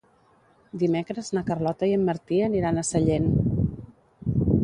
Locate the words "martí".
2.09-2.41